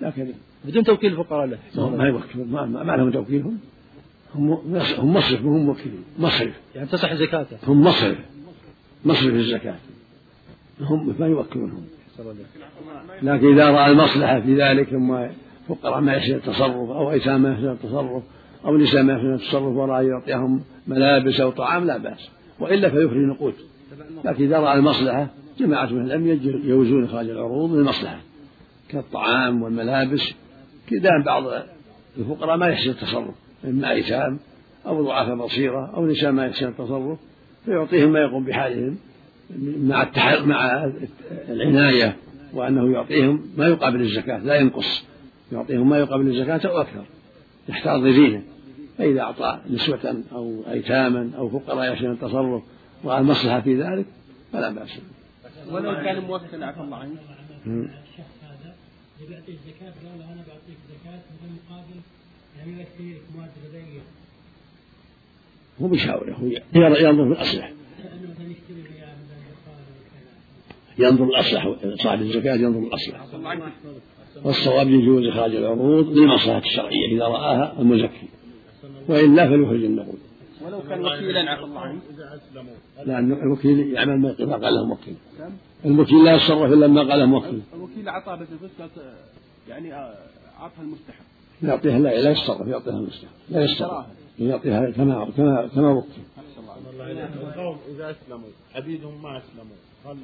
لكن 0.01 0.33
بدون 0.65 0.85
توكيل 0.85 1.13
الفقراء 1.13 1.47
له. 1.47 1.89
ما 1.97 2.05
يوكل 2.05 2.45
ما, 2.51 2.67
ما 2.67 2.97
لهم 2.97 3.11
توكيلهم 3.11 3.59
هم 4.35 4.53
هم 4.99 5.15
مصرف 5.15 5.43
هم 5.43 5.67
موكلين 5.67 6.05
مصرف. 6.19 6.55
يعني 6.75 6.89
تصح 6.89 7.15
زكاته. 7.15 7.57
هم 7.67 7.81
مصرف. 7.81 8.19
مصرف 9.05 9.35
الزكاة. 9.35 9.77
هم 10.81 11.15
ما 11.19 11.27
يوكلونهم. 11.27 11.85
لكن 13.23 13.53
إذا 13.53 13.71
رأى 13.71 13.91
المصلحة 13.91 14.41
في 14.41 14.55
ذلك 14.55 14.89
ثم 14.89 15.27
فقراء 15.69 16.01
ما 16.01 16.13
يحسن 16.13 16.35
التصرف 16.35 16.91
أو 16.91 17.11
أيتام 17.11 17.43
ما 17.43 17.53
يحسن 17.53 17.71
التصرف 17.71 18.23
أو 18.65 18.77
نساء 18.77 19.03
ما 19.03 19.13
يحسن 19.13 19.35
التصرف 19.35 19.77
وراء 19.77 20.03
يعطيهم 20.03 20.63
ملابس 20.87 21.41
أو 21.41 21.51
طعام 21.51 21.85
لا 21.85 21.97
بأس. 21.97 22.31
وإلا 22.61 22.89
فيخرج 22.89 23.17
نقود 23.17 23.55
لكن 24.25 24.45
إذا 24.45 24.59
رأى 24.59 24.79
المصلحة 24.79 25.29
جماعة 25.59 25.87
من 25.87 26.05
العلم 26.05 26.27
يجوزون 26.65 27.05
إخراج 27.05 27.31
العروض 27.31 27.73
للمصلحة. 27.73 28.21
كالطعام 28.89 29.63
والملابس. 29.63 30.35
كذا 30.91 31.11
بعض 31.27 31.45
الفقراء 32.19 32.57
ما 32.57 32.67
يحسن 32.69 32.91
التصرف. 32.91 33.35
إما 33.65 33.91
أيتام 33.91 34.39
أو 34.87 35.05
ضعاف 35.05 35.39
بصيرة 35.39 35.91
أو 35.97 36.07
نساء 36.07 36.33
ما 36.33 36.47
يحسن 36.47 36.69
التصرف 36.69 37.19
فيعطيهم 37.65 38.13
ما 38.13 38.19
يقوم 38.19 38.45
بحالهم. 38.45 38.97
مع 39.81 40.09
مع 40.45 40.91
العناية 41.49 42.17
وأنه 42.55 42.93
يعطيهم 42.93 43.43
ما 43.57 43.67
يقابل 43.67 44.01
الزكاة 44.01 44.39
لا 44.39 44.55
ينقص. 44.55 45.05
يعطيهم 45.53 45.89
ما 45.89 45.99
يقابل 45.99 46.29
الزكاة 46.29 46.71
أو 46.71 46.81
أكثر. 46.81 47.05
يحتاط 47.69 48.01
لدينه 48.01 48.43
فإذا 49.01 49.21
أعطى 49.21 49.61
نسوة 49.71 50.23
أو 50.33 50.63
أيتاما 50.71 51.31
أو 51.39 51.49
فقراء 51.49 51.93
يحسن 51.93 52.11
التصرف 52.11 52.63
رأى 53.05 53.21
المصلحة 53.21 53.61
في 53.61 53.75
ذلك 53.75 54.07
فلا 54.53 54.71
بأس. 54.71 55.01
ولو 55.71 55.95
كان 55.95 56.23
موكل 56.23 56.63
عفى 56.63 56.81
الله 56.81 56.97
عنك 56.97 57.19
الشخص 57.67 58.37
هذا 58.43 58.75
بيعطيك 59.29 59.59
زكاة 59.67 59.93
قال 60.11 60.23
أنا 60.23 60.43
بعطيك 60.49 60.79
زكاة 60.91 61.21
بالمقابل 61.43 62.01
يعني 62.59 62.83
لك 62.83 62.89
مواد 63.37 63.51
غذائية. 63.69 64.01
هو 65.81 65.89
بيشاوره 65.89 66.33
هو 66.33 66.47
ينظر 66.75 67.35
في 67.35 67.41
الأصلح. 67.41 67.73
ينظر 70.99 71.25
الأصلح 71.25 71.75
صاحب 71.95 72.21
الزكاة 72.21 72.55
ينظر 72.55 72.79
الأصلح. 72.79 73.27
والصواب 74.45 74.91
يجوز 74.91 75.27
إخراج 75.27 75.55
العروض 75.55 76.09
للمصلحة 76.09 76.59
الشرعية 76.59 77.17
إذا 77.17 77.25
رآها 77.25 77.81
المزكي. 77.81 78.29
وإلا 79.09 79.49
فليخرج 79.49 79.85
النقود. 79.85 80.19
ولو 80.65 80.83
كان 80.83 81.01
وكيلا 81.07 81.51
عفى 81.51 81.65
الله. 81.65 81.81
عنك 81.81 82.03
لأن 83.07 83.33
الوكيل 83.33 83.93
يعمل 83.93 84.19
ما 84.21 84.57
قال 84.57 84.75
له 84.75 84.85
موكل 84.85 85.13
الوكيل 85.85 86.25
لا 86.25 86.35
يتصرف 86.35 86.73
إلا 86.73 86.87
ما 86.87 87.01
قال 87.01 87.19
له 87.19 87.27
موكل 87.27 87.61
الوكيل 87.75 88.09
أعطاه 88.09 88.35
بس 88.37 88.81
يعني 89.69 89.95
أعطها 89.95 90.83
المستحق 90.83 91.25
يعطيها 91.63 91.99
لا 91.99 92.21
لا 92.21 92.31
يتصرف 92.31 92.69
يعطيها 92.69 92.95
المستحق 92.95 93.33
لا 93.49 93.65
يتصرف. 93.65 94.07
يعطيها 94.39 94.91
كما 94.91 95.31
كما 95.37 95.69
كما 95.75 95.91
وكل 95.91 96.07
القوم 97.43 97.79
إذا 97.95 98.11
أسلموا 98.11 98.49
عبيدهم 98.75 99.23
ما 99.23 99.39
أسلموا. 99.39 99.77
هل 100.07 100.17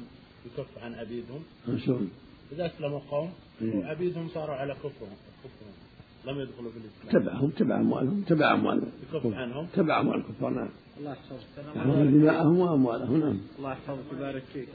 يكف 0.45 0.83
عن 0.83 0.93
عبيدهم؟ 0.93 1.41
شلون؟ 1.85 2.09
إذا 2.51 2.65
أسلموا 2.65 2.99
قوم 3.11 3.29
وعبيدهم 3.61 4.27
صاروا 4.33 4.55
على 4.55 4.73
كفرهم 4.73 5.17
كفرهم. 5.43 5.86
لم 6.27 6.39
يدخلوا 6.39 6.71
في 6.71 6.77
الإسلام. 6.77 7.23
تبعهم 7.23 7.49
تبع 7.49 7.75
أموالهم 7.79 8.21
تبع 8.21 8.53
أموالهم. 8.53 8.91
يكف 9.13 9.33
عنهم. 9.33 9.67
تبع 9.73 9.99
أموال 9.99 10.17
الكفار. 10.17 10.49
نعم 10.49 10.69
الله 10.99 11.11
يحفظك. 11.11 11.75
يحفظون 11.75 12.21
دماءهم 12.21 12.59
وأموالهم. 12.59 13.19
نعم. 13.19 13.37
الله 13.57 13.71
يحفظك 13.71 14.11
ويبارك 14.11 14.43
فيك. 14.53 14.67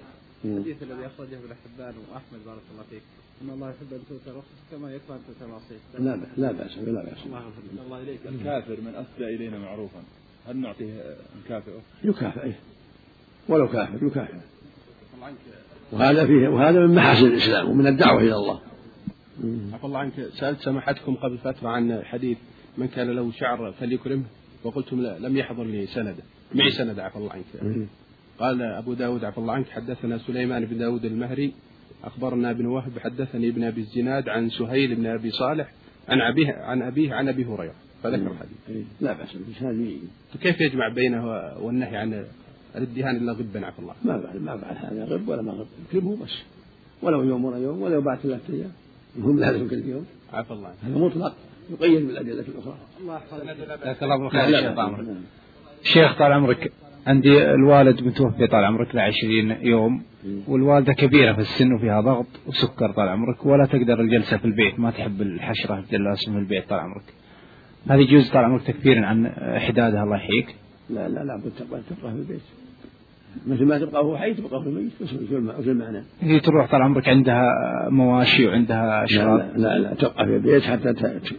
الحديث 0.45 0.83
الذي 0.83 1.07
أخرجه 1.07 1.37
ابن 1.39 1.55
حبان 1.63 1.95
وأحمد 2.11 2.41
بارك 2.47 2.63
الله 2.73 2.85
فيك. 2.91 3.03
أن 3.43 3.51
الله 3.51 3.69
يحب 3.71 3.93
أن 3.93 4.01
تؤتى 4.09 4.31
رخص 4.39 4.59
كما 4.71 4.93
يكره 4.93 5.15
أن 5.15 5.21
تؤتى 5.27 5.45
لا 5.99 6.17
بأس 6.17 6.29
لا 6.37 6.53
بأس 6.53 6.79
لا 6.79 7.03
بأس. 7.03 7.27
الله 7.27 7.39
يحفظك. 7.39 7.85
الله 7.87 8.03
إليك. 8.03 8.21
الكافر 8.27 8.81
من 8.81 8.95
أسدى 8.95 9.35
إلينا 9.35 9.59
معروفا. 9.59 10.03
هل 10.49 10.57
نعطيه 10.57 11.17
نكافئه؟ 11.45 11.81
يكافئ 12.05 12.53
ولو 13.49 13.69
كافر 13.69 14.07
يكافئ 14.07 14.35
وهذا 15.93 16.27
فيه 16.27 16.49
وهذا 16.49 16.87
من 16.87 16.95
محاسن 16.95 17.27
الإسلام 17.27 17.71
ومن 17.71 17.87
الدعوة 17.87 18.21
إلى 18.21 18.35
الله. 18.35 18.61
عفى 19.73 19.85
الله 19.85 19.99
عنك. 19.99 20.13
سألت 20.33 20.61
سماحتكم 20.61 21.15
قبل 21.15 21.39
فترة 21.39 21.69
عن 21.69 22.03
حديث 22.03 22.39
من 22.79 22.89
كان 22.89 23.11
له 23.11 23.33
شعر 23.33 23.73
فليكرمه 23.73 24.25
وقلتم 24.65 25.01
لا 25.01 25.19
لم 25.19 25.37
يحضر 25.37 25.65
لي 25.65 25.87
سند 25.87 26.17
معي 26.55 26.71
سند 26.71 26.99
عفى 26.99 27.17
الله 27.17 27.33
عنك. 27.33 27.89
قال 28.39 28.63
أبو 28.63 28.95
داود 28.95 29.25
عفى 29.25 29.39
الله 29.39 29.53
عنك 29.53 29.69
حدثنا 29.69 30.19
سليمان 30.19 30.65
بن 30.65 30.79
داود 30.79 31.05
المهري 31.05 31.53
أخبرنا 32.05 32.51
ابن 32.51 32.67
وهب 32.67 32.99
حدثني 32.99 33.49
ابن 33.49 33.65
أبي 33.65 33.81
الزناد 33.81 34.29
عن 34.29 34.51
سهيل 34.51 34.95
بن 34.95 35.07
أبي 35.07 35.31
صالح 35.31 35.73
عن 36.09 36.21
أبيه 36.21 36.53
عن 36.53 36.83
أبيه 36.83 37.15
عن 37.15 37.29
أبي 37.29 37.45
هريرة 37.45 37.75
فذكر 38.03 38.31
الحديث. 38.31 38.87
لا 39.01 39.13
بأس 39.13 39.35
الإسناد 39.35 39.99
فكيف 40.33 40.61
يجمع 40.61 40.89
بينه 40.89 41.27
والنهي 41.61 41.97
عن 41.97 42.25
الادهان 42.77 43.17
إلا 43.17 43.33
غبا؟ 43.33 43.67
عفى 43.67 43.79
الله. 43.79 43.95
ما 44.05 44.17
بعد 44.17 44.37
ما 44.37 44.57
بعد 44.57 44.77
هذا 44.77 45.05
غب 45.05 45.29
ولا 45.29 45.43
ما 45.43 45.53
غب. 45.53 45.67
يكرمه 45.89 46.17
بس. 46.17 46.43
ولو 47.03 47.23
يوم 47.23 47.45
ولا 47.45 47.59
يوم 47.59 47.83
ولو 47.83 48.01
بعد 48.01 48.19
ثلاثة 48.19 48.55
أيام. 48.55 48.73
المهم 49.17 49.39
لازم 49.39 49.69
كل 49.69 49.89
يوم 49.89 50.07
عفى 50.33 50.51
الله. 50.51 50.73
هذا 50.83 50.99
مطلق 50.99 51.35
يقيد 51.71 52.07
بالأدلة 52.07 52.45
الأخرى. 52.49 52.75
الله 53.01 53.17
يحفظك. 53.17 53.45
جزاك 53.45 54.03
الله 54.03 54.33
لا، 54.33 54.47
شيخ 54.47 54.63
لا، 54.63 54.75
طال 54.75 54.81
عمرك 54.81 55.07
لا. 55.07 55.15
شيخ 55.83 56.19
طال 56.19 56.33
عمرك 56.33 56.73
عندي 57.07 57.51
الوالد 57.51 58.03
متوفي 58.03 58.47
طال 58.47 58.65
عمرك 58.65 58.95
له 58.95 59.03
20 59.03 59.51
يوم 59.61 60.03
والوالدة 60.49 60.93
كبيرة 60.93 61.33
في 61.33 61.41
السن 61.41 61.73
وفيها 61.73 62.01
ضغط 62.01 62.27
وسكر 62.47 62.93
طال 62.93 63.09
عمرك 63.09 63.47
ولا 63.47 63.67
تقدر 63.67 64.01
الجلسة 64.01 64.37
في 64.37 64.45
البيت 64.45 64.81
ما 64.81 64.91
تحب 64.91 65.23
الحشرة 65.23 65.79
الجلاسة 65.79 66.33
في 66.33 66.39
البيت 66.39 66.69
طال 66.69 66.79
عمرك. 66.79 67.05
هذه 67.89 68.01
يجوز 68.01 68.31
طال 68.31 68.45
عمرك 68.45 68.63
تكفير 68.63 69.05
عن 69.05 69.27
إحدادها 69.27 70.05
الله 70.05 70.17
يحييك. 70.17 70.57
لا 70.91 71.09
لا 71.09 71.25
لا 71.25 71.37
بد 71.37 71.53
تبقى 71.59 71.83
في 72.13 72.19
البيت. 72.19 72.41
مثل 73.47 73.65
ما 73.65 73.79
تبقى 73.79 74.03
هو 74.03 74.17
حي 74.17 74.35
تبقى 74.35 74.63
في 74.63 74.69
الميت 74.69 74.93
بس 75.01 75.09
في 75.65 75.71
المعنى. 75.71 76.05
هي 76.21 76.41
تروح 76.41 76.71
طال 76.71 76.83
عمرك 76.83 77.09
عندها 77.09 77.47
مواشي 77.89 78.47
وعندها 78.47 78.87
لا 78.87 79.05
أشراف 79.05 79.41
لا, 79.57 79.69
لا 79.69 79.79
لا 79.79 79.95
تبقى 79.95 80.27
في 80.27 80.37
البيت 80.37 80.63
حتى 80.63 80.93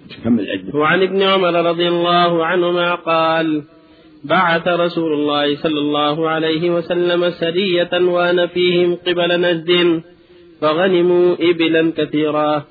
تكمل 0.09 0.47
عدة. 0.50 0.79
وعن 0.79 1.01
ابن 1.01 1.21
عمر 1.21 1.53
رضي 1.69 1.88
الله 1.88 2.45
عنهما 2.45 2.95
قال 2.95 3.63
بعث 4.23 4.67
رسول 4.67 5.13
الله 5.13 5.55
صلى 5.55 5.79
الله 5.79 6.29
عليه 6.29 6.71
وسلم 6.71 7.29
سرية 7.29 7.89
وأنا 7.93 8.47
فيهم 8.47 8.95
قبل 9.07 9.41
نجد 9.41 10.01
فغنموا 10.62 11.35
إبلا 11.39 11.91
كثيرا 11.97 12.63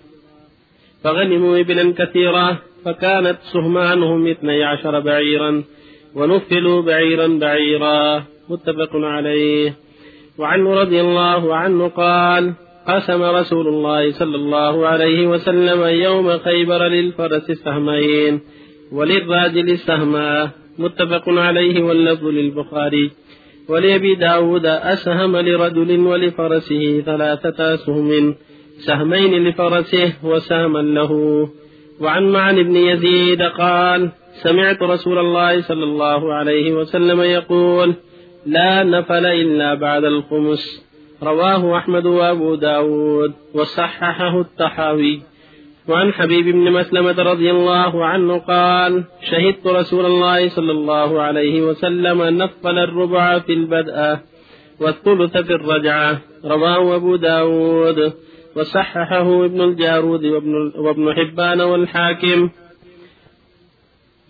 فغنموا 1.05 1.61
إبلا 1.61 1.95
كثيرا 1.99 2.57
فكانت 2.85 3.39
سهمانهم 3.53 4.27
اثني 4.27 4.65
عشر 4.65 5.01
بعيرا 5.01 5.63
ونفلوا 6.15 6.83
بعيرا 6.83 7.39
بعيرا. 7.39 8.25
متفق 8.49 8.97
عليه. 8.97 9.75
وعنه 10.39 10.75
رضي 10.75 11.01
الله 11.01 11.57
عنه 11.57 11.89
قال 11.89 12.53
قسم 12.89 13.23
رسول 13.23 13.69
الله 13.69 14.13
صلى 14.13 14.37
الله 14.37 14.87
عليه 14.87 15.27
وسلم 15.27 15.83
يوم 15.83 16.39
خيبر 16.39 16.83
للفرس 16.87 17.51
سهمين 17.53 18.41
وللراجل 18.93 19.79
سهما 19.79 20.51
متفق 20.79 21.29
عليه 21.29 21.83
واللفظ 21.83 22.27
للبخاري. 22.27 23.11
ولأبي 23.69 24.15
داود 24.15 24.67
أسهم 24.67 25.37
لرجل 25.37 26.01
ولفرسه 26.01 27.03
ثلاثة 27.07 27.75
أسهم 27.75 28.35
سهمين 28.87 29.49
لفرسه 29.49 30.13
وسهما 30.25 30.79
له. 30.79 31.13
وعن 32.01 32.33
معن 32.33 32.63
بن 32.63 32.77
يزيد 32.77 33.43
قال 33.43 34.11
سمعت 34.43 34.83
رسول 34.83 35.19
الله 35.19 35.61
صلى 35.61 35.85
الله 35.85 36.35
عليه 36.35 36.73
وسلم 36.73 37.21
يقول 37.21 37.95
لا 38.47 38.83
نفل 38.83 39.27
إلا 39.27 39.75
بعد 39.75 40.05
الخمس. 40.05 40.87
رواه 41.23 41.79
أحمد 41.79 42.07
وأبو 42.07 42.55
داود 42.55 43.33
وصححه 43.55 44.41
الطحاوي. 44.41 45.23
وعن 45.89 46.13
حبيب 46.13 46.45
بن 46.45 46.73
مسلمة 46.73 47.23
رضي 47.23 47.51
الله 47.51 48.05
عنه 48.05 48.39
قال 48.39 49.05
شهدت 49.31 49.67
رسول 49.67 50.07
الله 50.07 50.49
صلى 50.49 50.73
الله 50.73 51.23
عليه 51.23 51.63
وسلم 51.63 52.23
نفل 52.23 52.79
الربع 52.79 53.39
في 53.39 53.53
البدء 53.53 54.19
والثلث 54.81 55.37
في 55.37 55.55
الرجعة 55.55 56.21
رواه 56.45 56.97
أبو 56.97 57.17
داود 57.17 58.13
وصححه 58.57 59.45
ابن 59.45 59.61
الجارود 59.61 60.25
وابن, 60.25 60.73
وابن 60.77 61.15
حبان 61.15 61.61
والحاكم. 61.61 62.51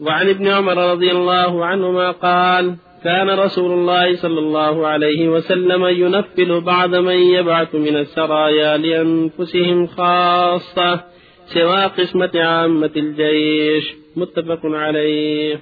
وعن 0.00 0.28
ابن 0.28 0.48
عمر 0.48 0.92
رضي 0.92 1.10
الله 1.10 1.64
عنهما 1.64 2.10
قال 2.10 2.76
كان 3.04 3.30
رسول 3.30 3.72
الله 3.72 4.16
صلى 4.16 4.38
الله 4.38 4.86
عليه 4.86 5.28
وسلم 5.28 5.84
ينفل 5.84 6.60
بعض 6.60 6.94
من 6.94 7.18
يبعث 7.36 7.74
من 7.74 7.96
السرايا 7.96 8.76
لأنفسهم 8.76 9.86
خاصة 9.86 11.04
سوى 11.46 11.84
قسمة 11.84 12.30
عامة 12.34 12.90
الجيش. 12.96 13.94
متفق 14.16 14.60
عليه. 14.64 15.60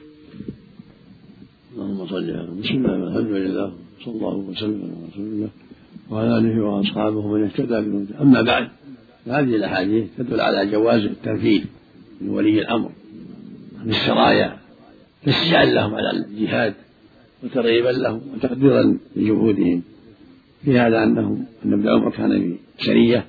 اللهم 1.75 2.07
صل 2.07 2.31
على 2.31 2.49
بسم 2.63 2.75
الله 2.75 2.95
الحمد 3.09 3.31
لله. 3.31 3.73
صلى 4.05 4.15
الله 4.15 4.37
وسلم 4.37 4.83
على 4.83 5.09
رسول 5.13 5.25
الله 5.25 5.49
وعلى 6.11 6.39
آله 6.39 6.65
وأصحابه 6.65 7.29
من 7.29 7.45
اهتدى 7.45 7.67
بهداه 7.67 8.23
أما 8.23 8.43
بعد 8.43 8.69
فهذه 9.27 9.57
الأحاديث 9.57 10.05
تدل 10.19 10.41
على 10.41 10.67
جواز 10.67 11.05
التنفيذ 11.05 11.65
من 12.21 12.29
ولي 12.29 12.59
الأمر 12.59 12.91
عن 13.81 13.91
السرايا 13.91 14.57
تشجيعا 15.27 15.65
لهم 15.65 15.95
على 15.95 16.11
الجهاد. 16.11 16.75
وترغيبا 17.43 17.89
لهم 17.89 18.21
وتقديرا 18.35 18.99
لجهودهم. 19.17 19.83
في 20.65 20.79
هذا 20.79 21.03
انهم 21.03 21.47
أن 21.65 21.73
ابن 21.73 21.89
عمر 21.89 22.11
كان 22.11 22.41
في 22.41 22.57
سريه 22.85 23.27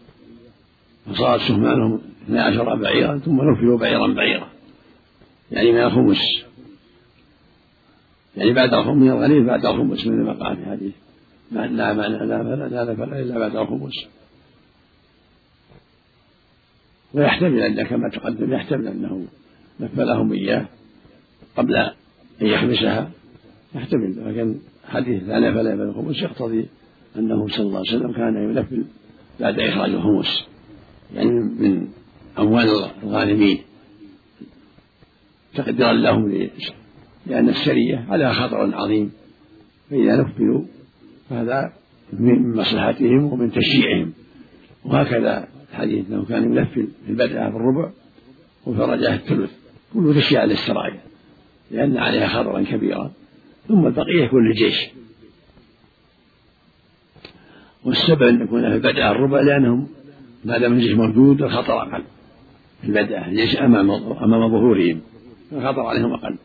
فصارت 1.05 1.41
سهمانهم 1.41 2.01
اثنى 2.25 2.39
عشر 2.39 2.75
بعيرا 2.75 3.17
ثم 3.17 3.41
نفلوا 3.51 3.77
بعيرا 3.77 4.07
بعيرا 4.07 4.47
يعني 5.51 5.71
من 5.71 5.81
الخمس. 5.83 6.43
يعني 8.37 8.53
بعد 8.53 8.73
الخمس 8.73 8.97
من 8.97 9.09
الغنيم 9.09 9.45
بعد 9.45 9.65
الخمس 9.65 9.99
مثل 9.99 10.11
ما 10.11 10.33
قال 10.33 10.57
في 10.57 10.91
لا 11.51 11.67
لا 11.67 11.93
لا 11.93 12.07
لا 12.25 12.85
لا 12.85 12.95
فلا 12.95 13.19
إلا 13.19 13.39
بعد 13.39 13.55
الخمس. 13.55 14.05
ويحتمل 17.13 17.59
ان 17.59 17.83
كما 17.83 18.09
تقدم 18.09 18.53
يحتمل 18.53 18.87
أنه 18.87 19.25
نفلهم 19.79 20.33
إياه 20.33 20.65
قبل 21.57 21.75
أن 22.41 22.47
يحبسها 22.47 23.11
يحتمل 23.75 24.15
لكن 24.27 24.55
حديث 24.85 25.23
لا 25.23 25.39
نفل 25.39 25.77
بعد 25.77 25.87
الخمس 25.87 26.21
يقتضي 26.21 26.67
أنه 27.15 27.47
صلى 27.47 27.65
الله 27.65 27.77
عليه 27.77 27.89
وسلم 27.89 28.11
كان 28.11 28.49
ينفل 28.49 28.85
بعد 29.39 29.59
إخراج 29.59 29.89
الخمس 29.89 30.45
يعني 31.15 31.29
من 31.29 31.87
أموال 32.39 32.69
الغانمين 33.03 33.59
تقديرا 35.55 35.93
لهم 35.93 36.49
لأن 37.25 37.49
السرية 37.49 38.05
على 38.09 38.33
خطر 38.33 38.75
عظيم 38.75 39.11
فإذا 39.89 40.21
نفلوا 40.21 40.63
فهذا 41.29 41.73
من 42.13 42.55
مصلحتهم 42.55 43.33
ومن 43.33 43.51
تشجيعهم 43.51 44.13
وهكذا 44.85 45.47
الحديث 45.71 46.09
أنه 46.09 46.25
كان 46.25 46.43
ينفل 46.43 46.87
في 47.05 47.09
البدء 47.09 47.35
بالربع 47.35 47.91
وفرجها 48.65 49.15
الثلث 49.15 49.51
كله 49.93 50.13
تشجيع 50.13 50.43
للسرايا 50.43 51.01
لأن 51.71 51.97
عليها 51.97 52.27
خطرا 52.27 52.61
كبيرا. 52.61 53.11
ثم 53.71 53.87
البقية 53.87 54.23
يكون 54.23 54.47
للجيش 54.47 54.89
والسبب 57.85 58.23
أن 58.23 58.41
يكون 58.41 58.61
في 58.61 58.75
البدء 58.75 59.01
الربع 59.01 59.41
لأنهم 59.41 59.87
ما 60.45 60.57
دام 60.57 60.73
الجيش 60.73 60.95
موجود 60.95 61.41
الخطر 61.41 61.81
أقل. 61.81 62.03
في 62.81 62.87
البدء 62.87 63.17
الجيش 63.17 63.57
أمام 63.57 63.91
أمام 63.91 64.49
ظهورهم 64.49 65.01
الخطر 65.51 65.81
عليهم 65.81 66.13
أقل. 66.13 66.35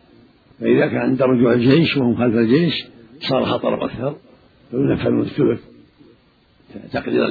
فإذا 0.61 0.87
كان 0.87 0.97
عند 0.97 1.23
رجوع 1.23 1.53
الجيش 1.53 1.97
وهم 1.97 2.17
خلف 2.17 2.35
الجيش 2.35 2.87
صار 3.21 3.45
خطر 3.45 3.85
أكثر. 3.85 4.17
فينفذون 4.71 5.21
الثلث 5.21 5.61
تقديرا 6.93 7.29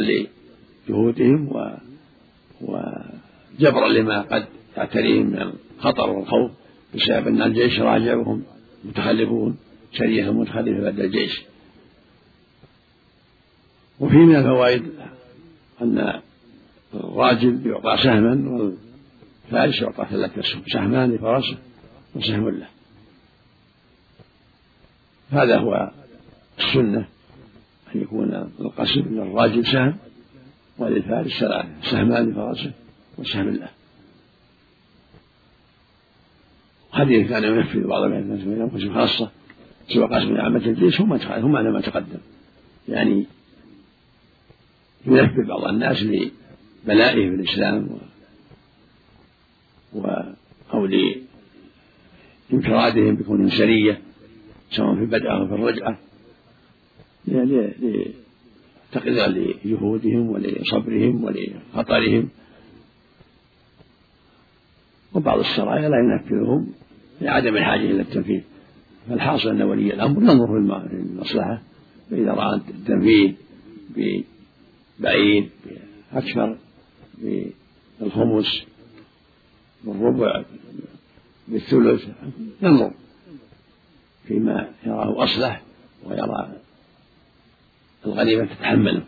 لجهودهم 0.87 1.47
و 1.47 1.77
وجبرا 2.61 3.87
لما 3.87 4.21
قد 4.21 4.45
تعتريهم 4.75 5.25
من 5.25 5.51
الخطر 5.77 6.09
والخوف 6.09 6.51
بسبب 6.95 7.27
أن 7.27 7.41
الجيش 7.41 7.79
راجع 7.79 8.15
وهم 8.15 8.43
متخلفون. 8.83 9.57
سرية 9.97 10.31
متخلفة 10.31 10.81
بعد 10.81 10.99
الجيش. 10.99 11.41
وفي 13.99 14.17
من 14.17 14.35
الفوائد 14.35 14.83
أن 15.81 16.21
الراجل 16.93 17.61
يعطى 17.65 18.03
سهما 18.03 18.49
والفارس 18.49 19.81
يعطى 19.81 20.05
ثلاثة 20.09 20.41
سهمان 20.73 21.11
لفرسه 21.11 21.57
وسهم 22.15 22.49
له. 22.49 22.67
هذا 25.31 25.57
هو 25.57 25.91
السنة 26.59 27.07
أن 27.95 28.01
يكون 28.01 28.33
القسم 28.59 29.01
للراجل 29.01 29.65
سهم 29.65 29.97
وللفارس 30.77 31.39
ثلاثة 31.39 31.69
سهمان 31.91 32.29
لفرسه 32.29 32.71
وسهم 33.17 33.49
له. 33.49 33.69
حديث 36.91 37.29
كان 37.29 37.43
ينفذ 37.43 37.87
بعض 37.87 38.03
الناس 38.03 38.47
من 38.47 38.61
أنفسهم 38.61 38.93
خاصة 38.93 39.31
سوى 39.87 40.05
قسم 40.05 40.37
عامة 40.37 40.65
الجيش 40.65 41.01
هم 41.01 41.13
هم 41.13 41.55
على 41.55 41.71
ما 41.71 41.81
تقدم 41.81 42.19
يعني 42.89 43.25
ينفذ 45.05 45.47
بعض 45.47 45.65
الناس 45.65 46.03
لبلائه 46.03 47.29
في 47.29 47.35
الإسلام 47.35 47.89
و, 49.93 50.07
أو 50.73 50.89
لانفرادهم 52.51 53.15
بكونهم 53.15 53.49
سرية 53.49 54.01
سواء 54.71 54.95
في 54.95 55.01
البدء 55.01 55.31
أو 55.31 55.47
في 55.47 55.53
الرجعة 55.53 55.97
تقديرا 58.91 59.27
لجهودهم 59.27 60.29
ولصبرهم 60.29 61.23
ولخطرهم. 61.23 62.29
وبعض 65.13 65.39
السرايا 65.39 65.89
لا 65.89 65.97
ينفذهم 65.97 66.73
لعدم 67.21 67.57
الحاجة 67.57 67.81
إلى 67.81 68.01
التنفيذ. 68.01 68.41
فالحاصل 69.09 69.49
أن 69.49 69.61
ولي 69.61 69.93
الأمر 69.93 70.21
ينظر 70.21 70.47
في 70.47 70.93
المصلحة 70.93 71.61
فإذا 72.11 72.31
رأى 72.31 72.55
التنفيذ 72.55 73.33
بعيد 74.99 75.49
أكثر 76.13 76.57
بالخمس 77.99 78.63
بالربع 79.83 80.43
بالثلث 81.47 82.07
ينظر 82.61 82.91
فيما 84.27 84.69
يراه 84.85 85.23
أصلح 85.23 85.61
ويرى 86.05 86.55
الغنيمة 88.05 88.45
تتحمله 88.45 89.03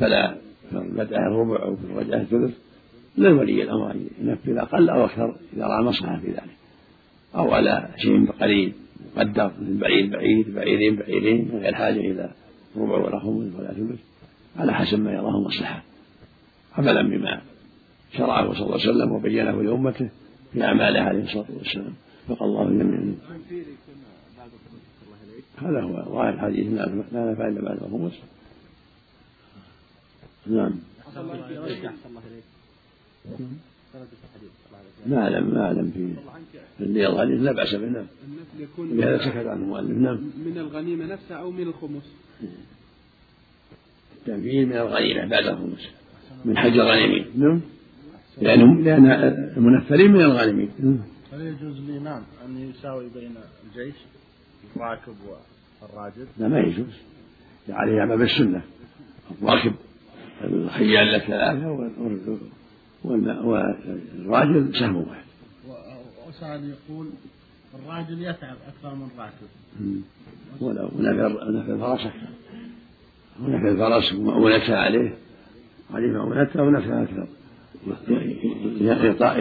فلا 0.00 0.36
بدأ 0.72 1.16
الربع 1.16 1.62
أو 1.62 1.76
في 1.76 1.84
الرجعة 1.84 2.20
الثلث 2.20 2.54
للولي 3.18 3.62
الأمر 3.62 3.90
أن 3.90 4.06
ينفذ 4.20 4.56
أقل 4.56 4.90
أو 4.90 5.04
أكثر 5.04 5.36
إذا 5.56 5.66
رأى 5.66 5.84
مصلحة 5.84 6.18
في 6.18 6.26
ذلك. 6.26 6.56
أو 7.34 7.54
على 7.54 7.88
شيء 7.96 8.30
قليل 8.30 8.72
مقدر 9.16 9.52
من 9.60 9.78
بعيد 9.78 10.10
بعيد 10.10 10.54
بعيرين 10.54 10.96
بعيرين 10.96 11.48
من 11.52 11.60
غير 11.60 11.74
حاجة 11.74 12.00
إلى 12.00 12.30
ربع 12.76 12.96
ولا 12.96 13.18
خمس 13.18 13.54
ولا 13.54 13.72
ثلث 13.72 14.00
على 14.56 14.74
حسب 14.74 15.00
ما 15.00 15.12
يراه 15.12 15.40
مصلحة. 15.40 15.82
عملا 16.78 17.02
بما 17.02 17.40
شرعه 18.12 18.52
صلى 18.52 18.62
الله 18.62 18.80
عليه 18.80 18.90
وسلم 18.90 19.12
وبينه 19.12 19.62
لأمته 19.62 20.08
في 20.52 20.64
أعماله 20.64 21.00
عليه 21.00 21.24
الصلاة 21.24 21.46
والسلام. 21.58 21.94
وفق 22.28 22.42
الله 22.42 22.64
جميعا 22.64 23.14
هذا 25.58 25.80
هو 25.80 26.12
ظاهر 26.12 26.34
الحديث. 26.34 26.72
لا 27.12 27.32
نفع 27.32 27.48
إلا 27.48 27.60
بعد 27.60 27.76
الخمس. 27.82 28.20
نعم. 30.46 30.72
ما 35.06 35.22
أعلم 35.22 35.54
ما 35.54 35.66
أعلم 35.66 35.90
في 35.90 36.14
اللي 36.80 37.08
الحديث 37.08 37.40
لا 37.40 37.52
بأس 37.52 37.74
به 37.74 37.88
نعم. 37.88 38.06
لهذا 38.78 39.18
سكت 39.18 39.46
عنه 39.46 39.52
المؤلف 39.52 39.98
نعم. 39.98 40.16
من 40.46 40.58
الغنيمة 40.58 41.06
نفسها 41.06 41.36
أو 41.36 41.50
من 41.50 41.62
الخمس. 41.62 42.14
التنفيذ 44.18 44.66
من 44.66 44.76
الغنيمة 44.76 45.26
بعد 45.26 45.44
الخمس 45.44 45.88
من 46.44 46.58
حج 46.58 46.78
الغنيمين 46.78 47.26
نعم. 47.36 47.60
لأنهم 48.42 48.84
لأن 48.84 49.06
المنفرين 49.56 50.12
من 50.12 50.20
الغانمين 50.20 50.70
هل 51.32 51.40
يجوز 51.40 51.78
الإمام 51.78 52.22
أن 52.46 52.70
يساوي 52.70 53.08
بين 53.14 53.34
الجيش 53.64 53.94
الراكب 54.76 55.14
والراجل؟ 55.82 56.26
لا 56.38 56.48
ما 56.48 56.58
يجوز. 56.60 56.94
عليه 57.68 57.92
يعمل 57.92 58.18
بالسنة. 58.18 58.62
الراكب 59.42 59.72
الخيال 60.44 61.12
له 61.12 61.18
ثلاثة 61.18 61.90
والراجل 63.04 64.74
سهم 64.78 64.96
واحد 64.96 65.24
وسعد 66.28 66.62
يقول 66.64 67.10
الراجل 67.74 68.22
يتعب 68.22 68.56
أكثر 68.68 68.94
من 68.94 69.08
الراكب. 69.14 69.48
ولو 70.60 70.90
ونفع 70.94 71.26
الفرس 71.26 72.06
أكثر 72.06 72.28
ونفع 73.40 73.68
الفرس 73.68 74.12
مؤونتها 74.12 74.78
عليه. 74.78 75.14
عليه 75.94 76.08
مؤونتها 76.08 76.62
ونفع 76.62 77.02
أكثر. 77.02 77.28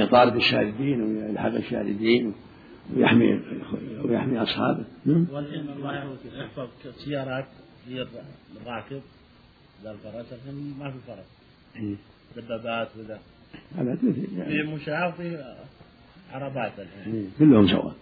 يطارد 0.01 0.35
الشاردين 0.35 1.01
ويلحق 1.01 1.53
الشاردين 1.53 2.33
ويحمي 2.95 3.41
ويحمي 4.03 4.43
أصحابه. 4.43 4.85
نعم 5.05 5.27
والحين 5.31 5.69
الله 5.69 5.93
يحفظ 5.93 6.67
سيارات 7.05 7.45
الراكب. 8.61 9.01
ذا 9.83 9.91
الفرس 9.91 10.33
الحين 10.33 10.75
ما 10.79 10.91
في 10.91 10.97
فرس. 11.07 11.25
إيه. 11.75 11.95
دبابات 12.37 12.89
وذا. 12.99 13.19
في 14.47 14.63
مشاة 14.75 15.07
وفي 15.07 15.37
عربات 16.33 16.71
الحين 16.79 17.13
إيه. 17.13 17.25
كلهم 17.39 17.67
سواء 17.67 17.95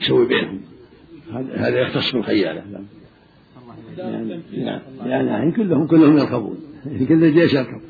يسوي 0.00 0.28
بينهم. 0.28 0.60
هذا 1.56 1.78
يختص 1.78 2.12
بالخيالة 2.12 2.62
يعني 3.98 4.42
يعني, 5.06 5.28
يعني 5.28 5.52
كلهم 5.52 5.86
كلهم 5.86 6.18
يركبون. 6.18 6.58
كل 7.08 7.24
الجيش 7.24 7.54
يركب. 7.54 7.80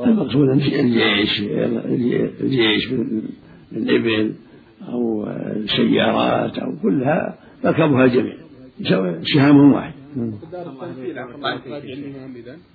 المقصود 0.00 0.48
الجيش 0.48 1.40
الجيش 2.40 2.92
الإبل 3.72 4.34
أو 4.88 5.26
السيارات 5.26 6.58
أو 6.58 6.76
كلها 6.82 7.38
ركبها 7.64 8.04
الجميع. 8.04 8.36
سهامهم 9.34 9.72
واحد. 9.72 9.92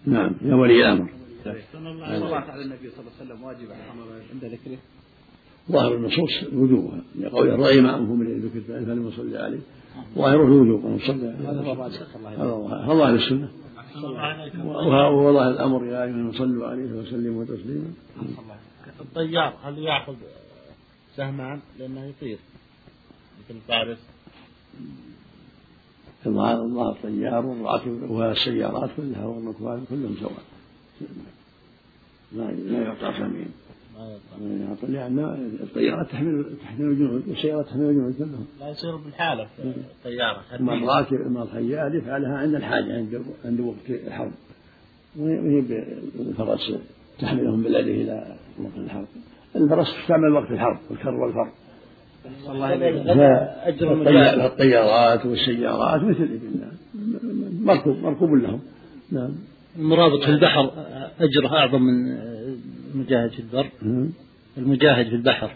نعم. 0.06 0.32
يا 0.46 0.56
ولي 0.56 0.86
الأمر. 0.86 1.10
الصلاة 1.48 2.52
على 2.52 2.62
النبي 2.62 2.90
صلى 2.90 3.00
الله 3.00 3.12
عليه 3.20 3.26
وسلم 3.26 3.44
واجبة 3.44 3.76
عند 4.34 4.46
ذكره. 4.46 4.78
ظاهر 5.72 5.96
النصوص 5.96 6.44
وجوبها. 6.54 7.02
لقول 7.20 7.50
الرأي 7.50 7.82
معهم 7.82 8.20
من 8.20 8.40
ذكر 8.40 8.62
فلم 8.62 9.08
يصلي 9.08 9.38
عليه. 9.38 9.60
ظاهره 10.16 10.46
الوجوب 10.46 10.86
أن 10.86 11.00
صلى 11.00 11.28
هذا 11.28 11.62
ظاهر 12.94 13.16
السنة. 13.16 13.50
والله 14.64 15.50
الأمر 15.50 15.86
يا 15.86 16.04
أيها 16.04 16.32
صلوا 16.32 16.68
عليه 16.68 16.92
وسلموا 16.92 17.46
تسليما. 17.46 17.94
الطيار 19.00 19.54
هل 19.64 19.78
يأخذ 19.78 20.16
سهمان؟ 21.16 21.60
لأنه 21.80 22.06
يطير. 22.06 22.38
مثل 23.40 23.56
الفارس. 23.58 23.98
الله 26.26 26.92
الطيار 26.92 27.46
والراكب 27.46 28.10
والسيارات 28.10 28.90
كلها 28.98 29.26
والركبان 29.26 29.86
كلهم 29.90 30.16
سواء. 30.20 30.44
لا 32.32 32.82
يعطى 32.82 33.18
سمين 33.18 33.48
ما 34.00 34.66
يعطى 34.70 34.88
لأن 34.88 35.20
الطيارة 35.64 36.04
تحمل 36.04 36.46
تحمل 36.62 36.86
الجنود 36.86 37.24
والسيارة 37.28 37.62
تحمل 37.62 37.86
الجنود 37.86 38.16
كلهم. 38.18 38.46
لا 38.60 38.70
يصير 38.70 38.96
بالحالة 38.96 39.48
الطيارة 39.64 40.42
أما 40.60 40.74
الراكب 40.74 41.22
أما 41.22 41.44
الخيال 41.44 41.96
يفعلها 41.96 42.38
عند 42.38 42.56
الحاجة 42.56 42.96
عند 42.98 43.22
عند 43.46 43.60
وقت 43.60 43.90
الحرب. 43.90 44.32
وهي 45.20 45.62
بالفرس 46.18 46.74
تحملهم 47.20 47.64
باليد 47.64 47.88
إلى 47.88 48.36
وقت 48.60 48.78
الحرب. 48.78 49.08
الفرس 49.56 49.88
تستعمل 50.02 50.32
وقت 50.32 50.52
الحرب 50.52 50.78
والكر 50.90 51.16
والفر 51.16 51.50
فالطيارات 54.38 55.26
والسيارات 55.26 56.04
مثل 56.04 56.40
مركوب 57.62 57.98
مركوب 57.98 58.34
لهم. 58.34 58.62
نعم. 59.12 59.32
المرابط 59.78 60.24
في 60.24 60.30
البحر 60.30 60.72
أجره 61.20 61.58
أعظم 61.58 61.82
من 61.82 62.18
المجاهد 62.94 63.32
في 63.32 63.40
البر. 63.40 63.70
المجاهد 64.58 65.10
في 65.10 65.16
البحر 65.16 65.52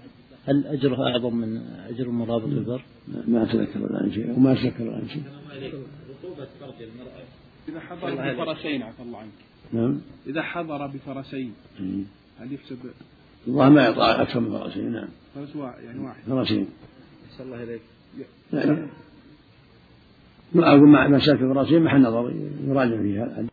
هل 0.47 0.67
أجره 0.67 1.08
أعظم 1.08 1.36
من 1.36 1.58
أجر 1.89 2.05
المرابط 2.05 2.47
في 2.47 2.53
البر؟ 2.53 2.82
ما 3.27 3.43
أتذكر 3.43 3.79
الآن 3.79 4.12
شيء 4.12 4.34
وما 4.38 4.51
أتذكر 4.51 4.84
الآن 4.84 5.08
شيء. 5.10 5.23
إذا 7.69 7.79
حضر 7.79 8.34
بفرسين 8.34 8.84
عفى 8.84 9.03
الله 9.03 9.17
عنك. 9.17 9.29
نعم. 9.73 10.01
إذا 10.27 10.41
حضر 10.41 10.88
بفرسين 10.88 11.53
هل 12.39 12.53
يحسب 12.53 12.77
الله 13.47 13.69
ما 13.69 13.88
يطلع 13.88 14.21
أكثر 14.21 14.39
من 14.39 14.60
فرسين 14.60 14.91
نعم. 14.91 15.08
فرس 15.36 15.55
يعني 15.86 15.99
واحد. 15.99 16.23
فرسين 16.27 16.67
أحسن 17.32 17.43
الله 17.43 17.63
إليك 17.63 17.82
يعني 18.53 18.88
أقول 20.55 20.89
مع 20.89 21.08
مساكن 21.08 21.53
فرسين 21.53 21.84
محل 21.84 22.01
نظر 22.01 22.34
يراجع 22.67 23.01
فيها. 23.01 23.48